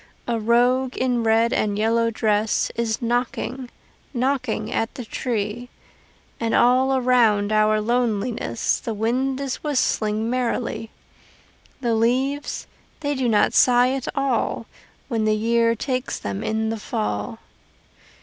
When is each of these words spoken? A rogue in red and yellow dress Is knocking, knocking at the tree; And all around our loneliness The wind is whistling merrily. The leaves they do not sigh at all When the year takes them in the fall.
A 0.27 0.39
rogue 0.39 0.97
in 0.97 1.21
red 1.23 1.53
and 1.53 1.77
yellow 1.77 2.09
dress 2.09 2.71
Is 2.73 3.03
knocking, 3.03 3.69
knocking 4.15 4.71
at 4.73 4.95
the 4.95 5.05
tree; 5.05 5.69
And 6.39 6.55
all 6.55 6.97
around 6.97 7.51
our 7.51 7.79
loneliness 7.79 8.79
The 8.79 8.95
wind 8.95 9.39
is 9.39 9.57
whistling 9.63 10.27
merrily. 10.27 10.89
The 11.81 11.93
leaves 11.93 12.65
they 13.01 13.13
do 13.13 13.29
not 13.29 13.53
sigh 13.53 13.91
at 13.93 14.07
all 14.17 14.65
When 15.07 15.25
the 15.25 15.35
year 15.35 15.75
takes 15.75 16.17
them 16.17 16.43
in 16.43 16.69
the 16.71 16.79
fall. 16.79 17.37